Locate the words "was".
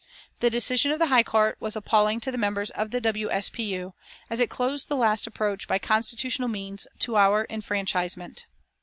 1.59-1.75